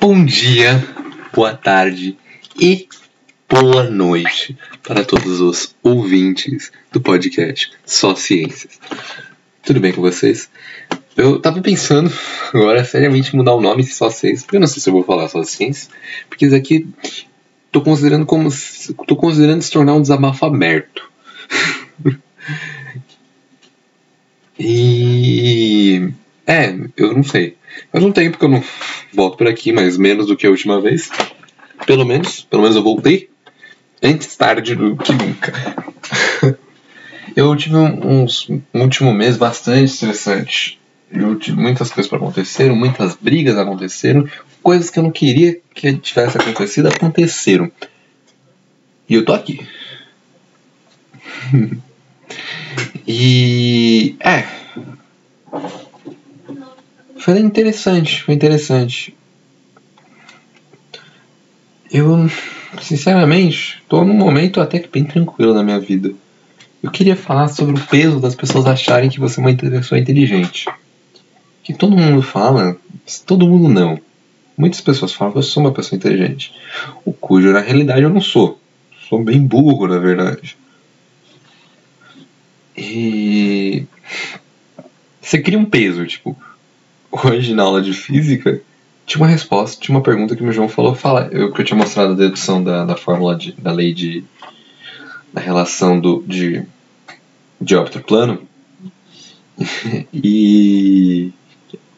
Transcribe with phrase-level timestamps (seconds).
[0.00, 0.80] Bom dia,
[1.34, 2.16] boa tarde
[2.56, 2.88] e
[3.48, 8.78] boa noite para todos os ouvintes do podcast Só Ciências.
[9.60, 10.48] Tudo bem com vocês?
[11.16, 12.12] Eu tava pensando
[12.54, 15.02] agora seriamente mudar o nome de Só Ciências, porque eu não sei se eu vou
[15.02, 15.90] falar Só Ciências,
[16.28, 16.86] porque isso aqui
[17.72, 18.50] tô considerando como
[19.04, 21.10] tô considerando se tornar um desabafo aberto.
[24.56, 26.12] e
[26.46, 27.57] é, eu não sei.
[27.90, 28.62] Faz um tempo que eu não
[29.12, 31.10] volto por aqui, mas menos do que a última vez.
[31.86, 33.30] Pelo menos, pelo menos eu voltei.
[34.02, 35.52] Antes tarde do que nunca.
[37.34, 40.78] eu tive um, uns, um último mês bastante estressante.
[41.10, 44.28] Eu tive muitas coisas para acontecer, muitas brigas aconteceram,
[44.62, 47.72] coisas que eu não queria que tivesse acontecido aconteceram.
[49.08, 49.66] E eu tô aqui.
[53.08, 54.44] e é,
[57.28, 59.14] foi interessante, foi interessante.
[61.92, 62.26] Eu,
[62.80, 66.14] sinceramente, tô num momento até que bem tranquilo na minha vida.
[66.82, 70.70] Eu queria falar sobre o peso das pessoas acharem que você é uma pessoa inteligente.
[71.62, 72.78] Que todo mundo fala,
[73.26, 74.00] todo mundo não.
[74.56, 76.54] Muitas pessoas falam que eu sou uma pessoa inteligente.
[77.04, 78.58] O cujo na realidade eu não sou.
[79.06, 80.56] Sou bem burro, na verdade.
[82.74, 83.84] E.
[85.20, 86.34] Você cria um peso, tipo,
[87.10, 88.60] hoje na aula de física,
[89.06, 91.64] tinha uma resposta, tinha uma pergunta que o meu João falou, fala, eu que eu
[91.64, 94.22] tinha mostrado a dedução da, da fórmula de, da lei de
[95.32, 96.62] da relação do de
[97.60, 97.74] de
[98.06, 98.42] plano.
[100.12, 101.32] e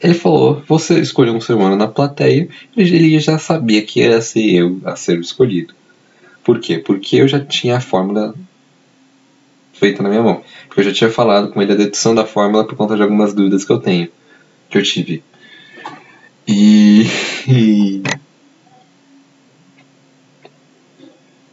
[0.01, 4.55] ele falou, você escolheu um ser humano na plateia, ele já sabia que ia ser
[4.55, 5.75] eu a ser escolhido.
[6.45, 6.79] Por quê?
[6.79, 8.35] Porque eu já tinha a fórmula
[9.75, 10.43] feita na minha mão.
[10.69, 13.35] Porque eu já tinha falado com ele a dedução da fórmula por conta de algumas
[13.35, 14.09] dúvidas que eu tenho
[14.71, 15.23] que eu tive.
[16.49, 17.07] E.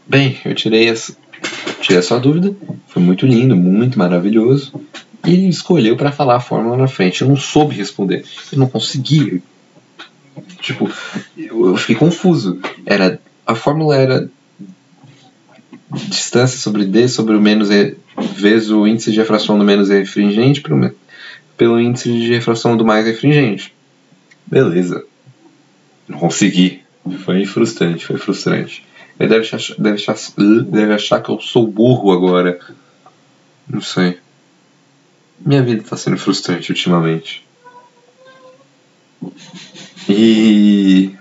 [0.07, 1.17] Bem, eu tirei essa,
[1.81, 2.55] tirei essa dúvida.
[2.87, 4.79] Foi muito lindo, muito maravilhoso.
[5.25, 7.21] E ele escolheu para falar a fórmula na frente.
[7.21, 8.23] Eu não soube responder.
[8.51, 9.43] Eu não consegui.
[10.61, 10.89] Tipo,
[11.37, 12.57] eu, eu fiquei confuso.
[12.85, 14.29] Era a fórmula era
[15.91, 17.95] distância sobre d sobre o menos e
[18.35, 20.77] vezes o índice de refração do menos e infringente pelo
[21.57, 23.73] pelo índice de refração do mais refringente.
[24.45, 25.03] Beleza.
[26.07, 26.83] Não consegui.
[27.25, 28.85] Foi frustrante, foi frustrante.
[29.19, 32.59] Ele deve achar, deve, achar, deve achar que eu sou burro agora.
[33.67, 34.19] Não sei.
[35.39, 37.45] Minha vida está sendo frustrante ultimamente.
[40.07, 41.11] E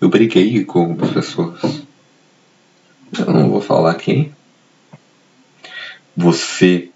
[0.00, 1.60] eu briguei com pessoas.
[3.18, 4.34] Eu não vou falar quem.
[6.16, 6.90] Você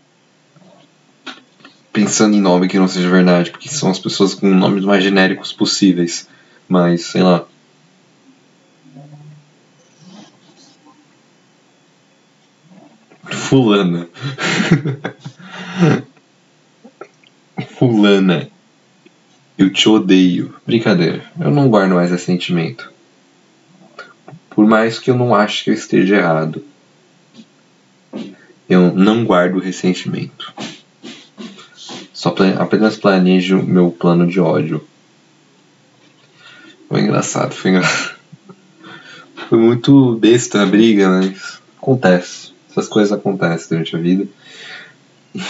[1.93, 5.53] pensando em nome que não seja verdade, porque são as pessoas com nomes mais genéricos
[5.53, 6.29] possíveis.
[6.69, 7.45] Mas, sei lá.
[13.25, 14.09] Fulana.
[17.77, 18.49] Fulana.
[19.59, 20.55] Eu te odeio.
[20.65, 21.25] Brincadeira.
[21.39, 22.93] Eu não guardo mais esse sentimento.
[24.49, 26.65] Por mais que eu não ache que eu esteja errado.
[28.69, 30.55] Eu não guardo ressentimento.
[32.21, 34.87] Só apenas planejo meu plano de ódio.
[36.87, 38.15] Foi engraçado, foi engraçado.
[39.49, 42.53] Foi muito besta a briga, mas acontece.
[42.71, 44.29] Essas coisas acontecem durante a vida.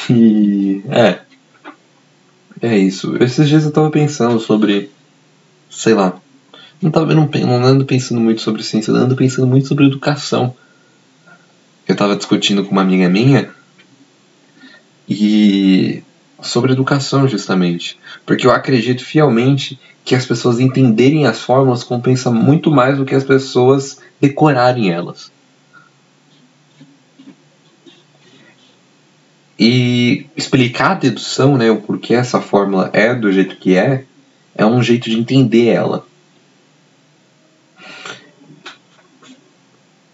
[0.09, 1.19] E é.
[2.63, 3.17] É isso.
[3.21, 4.93] Esses dias eu tava pensando sobre.
[5.69, 6.21] Sei lá.
[6.81, 10.55] Não, tava, não, não ando pensando muito sobre ciência, eu ando pensando muito sobre educação.
[11.89, 13.51] Eu tava discutindo com uma amiga minha.
[15.09, 16.05] E
[16.43, 17.99] sobre educação, justamente.
[18.25, 23.15] Porque eu acredito fielmente que as pessoas entenderem as fórmulas compensa muito mais do que
[23.15, 25.31] as pessoas decorarem elas.
[29.59, 34.05] E explicar a dedução, né, o porquê essa fórmula é do jeito que é,
[34.55, 36.07] é um jeito de entender ela.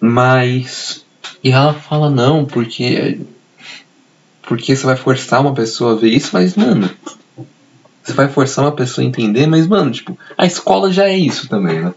[0.00, 1.04] Mas.
[1.42, 3.20] E ela fala não, porque
[4.46, 6.88] porque você vai forçar uma pessoa a ver isso, mas, mano.
[8.02, 11.48] Você vai forçar uma pessoa a entender, mas, mano, tipo, a escola já é isso
[11.48, 11.92] também, né?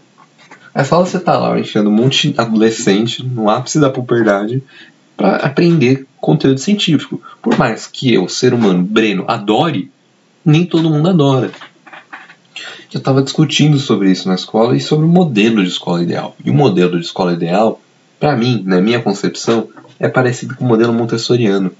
[0.74, 4.62] É só você tá lá enchendo um monte de adolescente no ápice da puberdade
[5.16, 7.22] para aprender conteúdo científico.
[7.40, 9.90] Por mais que eu, ser humano, Breno, adore,
[10.44, 11.52] nem todo mundo adora.
[12.92, 16.36] Eu tava discutindo sobre isso na escola e sobre o modelo de escola ideal.
[16.44, 17.80] E o modelo de escola ideal,
[18.18, 19.68] para mim, na minha concepção,
[19.98, 21.70] é parecido com o modelo montessoriano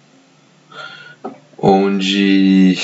[1.63, 2.79] onde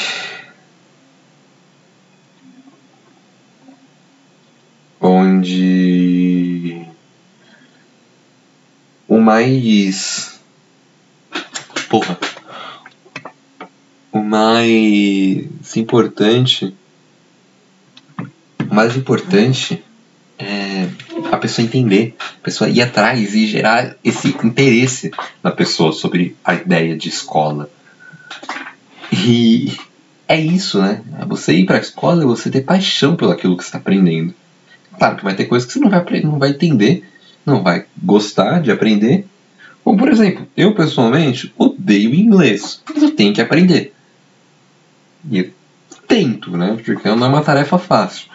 [5.46, 6.86] aprende
[9.08, 10.40] o mais.
[11.88, 12.18] Porra.
[14.12, 16.74] O mais importante.
[18.68, 19.82] O mais importante
[20.38, 20.88] é
[21.32, 25.10] a pessoa entender, a pessoa ir atrás e gerar esse interesse
[25.42, 27.70] na pessoa sobre a ideia de escola.
[29.12, 29.72] E
[30.28, 31.02] é isso, né?
[31.20, 34.34] É você ir para a escola é você ter paixão pelo aquilo que está aprendendo.
[34.98, 37.04] Claro que vai ter coisas que você não vai, não vai entender,
[37.44, 39.26] não vai gostar de aprender.
[39.84, 43.94] Como, por exemplo, eu pessoalmente odeio inglês, mas eu tenho que aprender.
[45.30, 45.50] E eu
[46.08, 46.76] tento, né?
[46.84, 48.26] Porque não é uma tarefa fácil.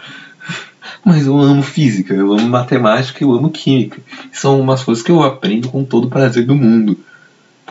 [1.03, 3.99] Mas eu amo física, eu amo matemática, eu amo química.
[4.31, 6.97] São umas coisas que eu aprendo com todo o prazer do mundo.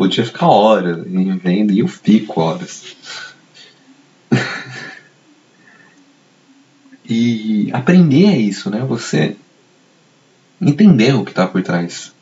[0.00, 1.05] Podia ficar horas
[1.43, 2.97] vendo e eu fico horas.
[7.05, 8.81] E aprender é isso, né?
[8.81, 9.37] Você
[10.58, 12.14] entender o que está por trás.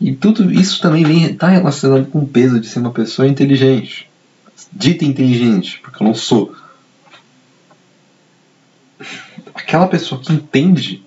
[0.00, 4.08] E tudo isso também está relacionado com o peso de ser uma pessoa inteligente.
[4.72, 6.56] Dita inteligente, porque eu não sou.
[9.54, 11.04] Aquela pessoa que entende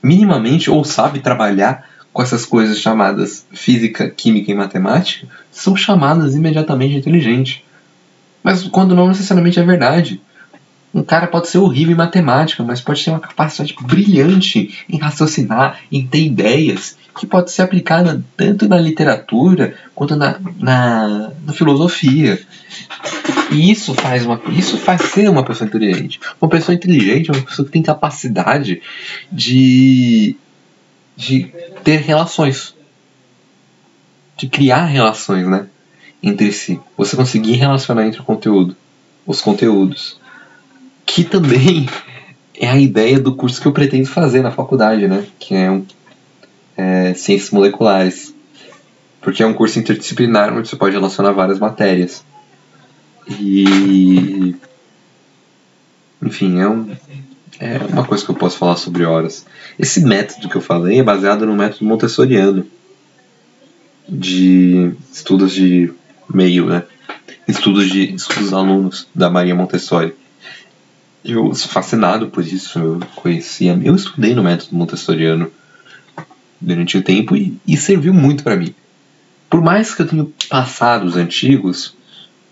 [0.00, 6.92] minimamente ou sabe trabalhar com essas coisas chamadas física, química e matemática são chamadas imediatamente
[6.92, 7.64] de inteligente.
[8.40, 10.20] Mas quando não necessariamente é verdade.
[10.94, 15.80] Um cara pode ser horrível em matemática, mas pode ter uma capacidade brilhante em raciocinar,
[15.90, 22.40] em ter ideias, que pode ser aplicada tanto na literatura quanto na, na, na filosofia.
[23.50, 26.20] E isso faz, uma, isso faz ser uma pessoa inteligente.
[26.40, 28.80] Uma pessoa inteligente é uma pessoa que tem capacidade
[29.32, 30.36] de,
[31.16, 31.52] de
[31.82, 32.74] ter relações.
[34.36, 35.66] De criar relações, né?
[36.22, 36.80] Entre si.
[36.96, 38.76] Você conseguir relacionar entre o conteúdo.
[39.26, 40.18] Os conteúdos
[41.06, 41.88] que também
[42.58, 45.26] é a ideia do curso que eu pretendo fazer na faculdade, né?
[45.38, 45.84] Que é, um,
[46.76, 48.34] é Ciências Moleculares.
[49.20, 52.24] Porque é um curso interdisciplinar onde você pode relacionar várias matérias.
[53.28, 54.54] E.
[56.22, 56.94] Enfim, é, um,
[57.60, 59.46] é uma coisa que eu posso falar sobre horas.
[59.78, 62.66] Esse método que eu falei é baseado no método montessoriano
[64.08, 65.92] de estudos de
[66.32, 66.82] meio, né?
[67.46, 70.14] Estudos de estudos alunos da Maria Montessori
[71.24, 72.78] eu sou fascinado por isso.
[72.78, 75.50] Eu conhecia, eu estudei no método montessoriano
[76.60, 78.74] durante o tempo e, e serviu muito para mim.
[79.48, 81.96] Por mais que eu tenha passado os antigos,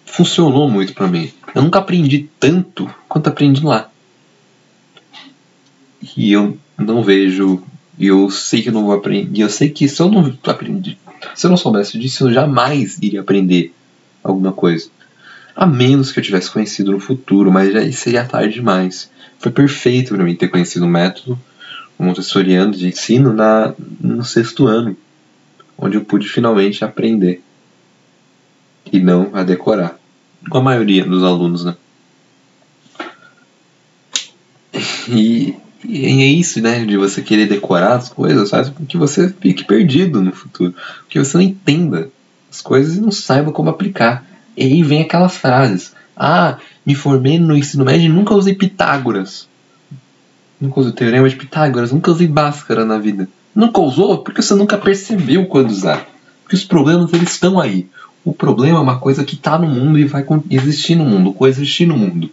[0.07, 1.31] funcionou muito para mim.
[1.55, 3.91] Eu nunca aprendi tanto quanto aprendi lá.
[6.17, 7.63] E eu não vejo,
[7.99, 10.33] e eu sei que eu não vou aprender, e eu sei que se eu não
[10.47, 10.99] aprendi,
[11.35, 13.73] se eu não soubesse disso, eu jamais iria aprender
[14.23, 14.89] alguma coisa.
[15.55, 19.11] A menos que eu tivesse conhecido no futuro, mas já seria tarde demais.
[19.39, 21.39] Foi perfeito para mim ter conhecido o método
[21.99, 24.97] montessoriano de ensino na, no sexto ano,
[25.79, 27.43] onde eu pude finalmente aprender
[28.91, 29.99] e não a decorar.
[30.49, 31.77] Com a maioria dos alunos, né?
[35.09, 36.85] E, e é isso, né?
[36.85, 40.75] De você querer decorar as coisas, faz com que você fique perdido no futuro.
[41.09, 42.09] Que você não entenda
[42.51, 44.25] as coisas e não saiba como aplicar.
[44.57, 45.93] E aí vem aquelas frases.
[46.17, 49.49] Ah, me formei no ensino médio e nunca usei Pitágoras.
[50.61, 53.29] Nunca usei o teorema de Pitágoras, nunca usei Bhaskara na vida.
[53.55, 56.07] Nunca usou porque você nunca percebeu quando usar.
[56.43, 57.89] Porque os problemas eles estão aí.
[58.25, 61.89] O problema é uma coisa que está no mundo e vai existir no mundo, coexistir
[61.89, 62.31] no mundo.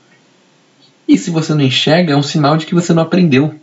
[1.10, 3.60] E se você não enxerga, é um sinal de que você não aprendeu.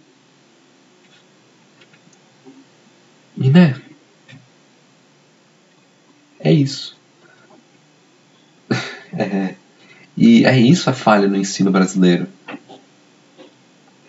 [3.38, 3.80] E né?
[6.40, 6.96] É isso.
[9.18, 9.54] É,
[10.14, 12.26] e é isso a falha no ensino brasileiro.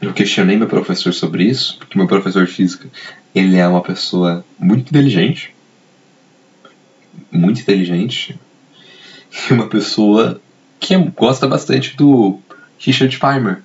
[0.01, 2.89] Eu questionei meu professor sobre isso, porque meu professor de física,
[3.33, 5.55] ele é uma pessoa muito inteligente,
[7.31, 8.37] muito inteligente,
[9.49, 10.41] e uma pessoa
[10.77, 12.41] que gosta bastante do
[12.79, 13.61] Richard Farmer.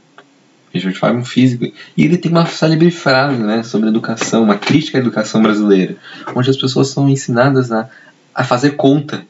[0.73, 4.97] Richard Farmer, um físico, e ele tem uma célebre frase né, sobre educação, uma crítica
[4.97, 5.97] à educação brasileira,
[6.35, 7.91] onde as pessoas são ensinadas a,
[8.35, 9.23] a fazer conta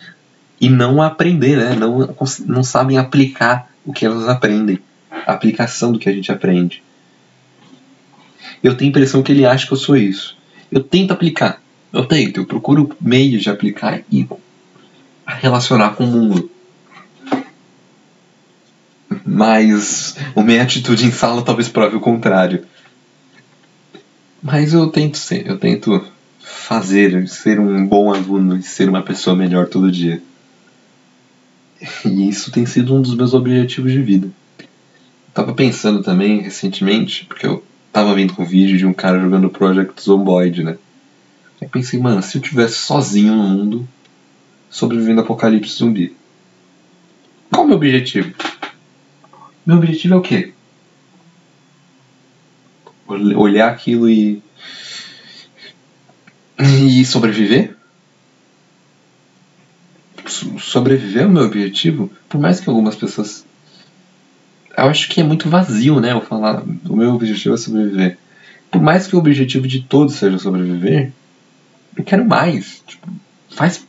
[0.60, 1.74] e não aprender, né?
[1.74, 2.14] Não,
[2.46, 4.78] não sabem aplicar o que elas aprendem,
[5.10, 6.80] a aplicação do que a gente aprende.
[8.62, 10.36] Eu tenho a impressão que ele acha que eu sou isso.
[10.70, 11.60] Eu tento aplicar,
[11.92, 14.24] eu tento, eu procuro meios de aplicar e
[15.26, 16.48] relacionar com o mundo.
[19.24, 22.64] Mas a minha atitude em sala talvez prove o contrário.
[24.42, 26.04] Mas eu tento ser, eu tento
[26.40, 30.20] fazer, ser um bom aluno e ser uma pessoa melhor todo dia.
[32.04, 34.28] E isso tem sido um dos meus objetivos de vida.
[35.28, 40.02] Estava pensando também recentemente, porque eu tava vendo um vídeo de um cara jogando Project
[40.02, 40.76] Zomboid, né?
[41.60, 43.88] Aí pensei, mano, se eu tivesse sozinho no mundo,
[44.68, 46.16] sobrevivendo ao apocalipse zumbi.
[47.52, 48.32] Qual o meu objetivo?
[49.64, 50.52] Meu objetivo é o quê?
[53.06, 54.42] Olhar aquilo e.
[56.58, 57.76] e sobreviver?
[60.58, 62.10] Sobreviver é o meu objetivo?
[62.28, 63.44] Por mais que algumas pessoas.
[64.76, 66.12] Eu acho que é muito vazio, né?
[66.12, 68.18] Eu falar, o meu objetivo é sobreviver.
[68.70, 71.12] Por mais que o objetivo de todos seja sobreviver,
[71.96, 72.82] eu quero mais.
[72.86, 73.12] Tipo,
[73.50, 73.86] faz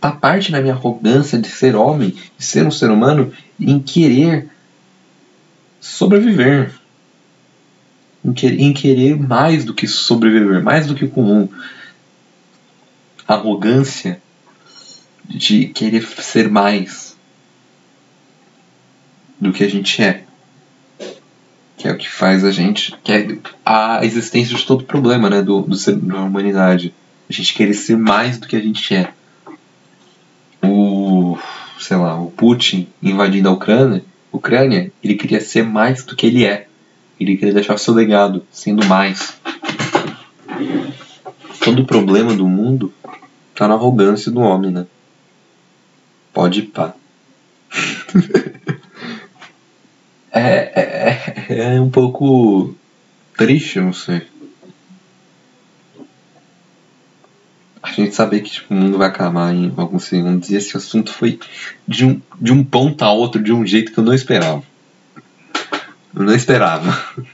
[0.00, 4.48] tá parte da minha arrogância de ser homem, de ser um ser humano, em querer
[5.96, 6.72] sobreviver.
[8.24, 11.48] Em, que, em querer mais do que sobreviver, mais do que o comum.
[13.26, 14.20] Arrogância
[15.24, 17.16] de querer ser mais
[19.40, 20.24] do que a gente é.
[21.76, 22.94] Que é o que faz a gente.
[23.02, 26.92] Que é a existência de todo problema né, do, do ser, da humanidade.
[27.28, 29.12] A gente querer ser mais do que a gente é.
[30.62, 31.38] O.
[31.78, 34.02] sei lá, o Putin invadindo a Ucrânia,
[34.36, 36.66] Ucrânia, ele queria ser mais do que ele é.
[37.18, 39.38] Ele queria deixar seu legado sendo mais.
[41.62, 42.92] Todo o problema do mundo
[43.54, 44.86] tá na arrogância do homem, né?
[46.32, 46.94] Pode pá.
[50.30, 52.74] é, é, é um pouco
[53.36, 54.22] triste, não sei.
[57.86, 61.12] A gente saber que tipo, o mundo vai acabar em alguns segundos e esse assunto
[61.12, 61.38] foi
[61.86, 64.60] de um, de um ponto a outro de um jeito que eu não esperava.
[66.12, 66.98] Eu não esperava.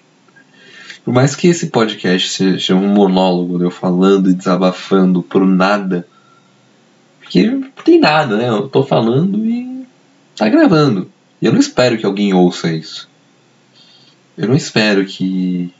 [1.02, 6.06] Por mais que esse podcast seja um monólogo, eu falando e desabafando por nada,
[7.18, 8.48] porque não tem nada, né?
[8.48, 9.84] Eu tô falando e
[10.36, 11.10] tá gravando.
[11.40, 13.08] E eu não espero que alguém ouça isso.
[14.38, 15.74] Eu não espero que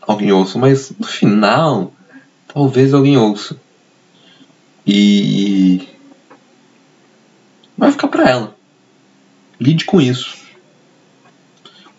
[0.00, 1.92] alguém ouça, mas no final,
[2.52, 3.56] talvez alguém ouça.
[4.86, 5.88] E
[7.76, 8.56] vai ficar pra ela.
[9.60, 10.36] Lide com isso.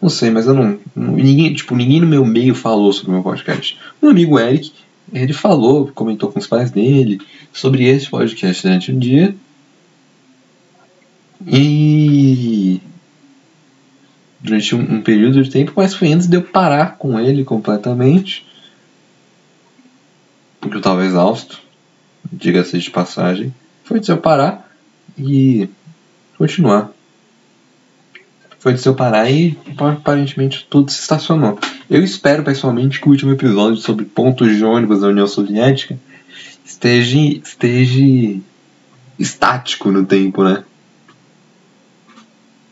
[0.01, 0.79] Não sei, mas eu não.
[0.95, 3.79] Ninguém, tipo, ninguém no meu meio falou sobre o meu podcast.
[4.01, 4.73] Meu amigo Eric
[5.11, 7.19] ele falou, comentou com os pais dele
[7.51, 9.35] sobre esse podcast durante um dia.
[11.45, 12.79] E
[14.39, 18.45] durante um, um, período de tempo, mas foi antes de eu parar com ele completamente.
[20.63, 21.59] Porque eu estava exausto,
[22.31, 23.53] diga-se de passagem.
[23.83, 24.73] Foi de eu parar
[25.17, 25.69] e
[26.37, 26.89] continuar.
[28.59, 31.59] Foi de eu parar e aparentemente tudo se estacionou.
[31.89, 35.99] Eu espero pessoalmente que o último episódio sobre pontos de ônibus da União Soviética
[36.63, 38.39] esteja, esteja
[39.19, 40.63] estático no tempo, né?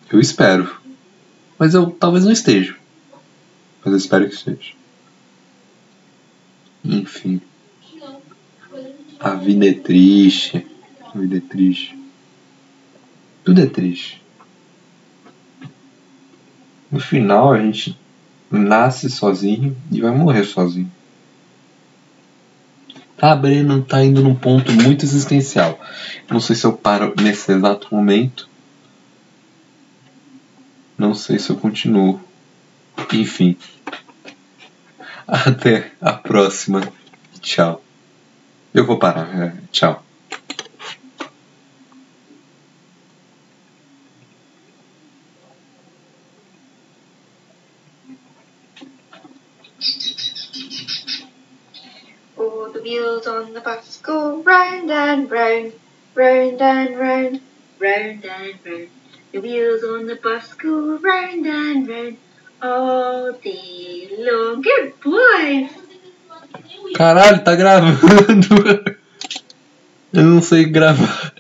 [0.10, 0.74] Eu espero.
[1.60, 2.74] Mas eu talvez não esteja.
[3.84, 4.72] Mas eu espero que esteja.
[6.86, 7.42] Enfim.
[9.24, 10.66] A vida é triste.
[11.14, 11.96] A vida é triste.
[13.44, 14.20] Tudo é triste.
[16.92, 17.96] No final a gente
[18.50, 20.92] nasce sozinho e vai morrer sozinho.
[23.16, 25.80] Tá, Breno tá indo num ponto muito existencial.
[26.28, 28.50] Não sei se eu paro nesse exato momento.
[30.98, 32.20] Não sei se eu continuo.
[33.14, 33.56] Enfim.
[35.28, 36.82] Até a próxima.
[37.40, 37.84] Tchau.
[38.74, 39.30] Eu vou parar.
[39.42, 40.04] É, tchau.
[52.82, 55.74] wheels on the bus go round and round,
[56.16, 57.42] round and round,
[57.80, 58.90] round and round.
[59.32, 62.18] The wheels on the bus go round and round
[62.62, 64.62] all day long.
[64.62, 65.70] Good boy!
[66.94, 67.98] Caralho, tá gravando!
[70.14, 71.32] Eu não sei gravar.